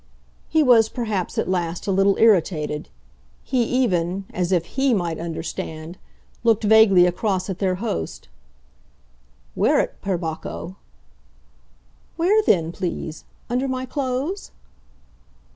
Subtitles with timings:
[0.49, 2.89] He was perhaps at last a little irritated;
[3.43, 5.95] he even as if HE might understand
[6.43, 8.27] looked vaguely across at their host.
[9.55, 10.75] "Wear it, per Bacco!"
[12.15, 13.25] "Where then, please?
[13.47, 14.49] Under my clothes?"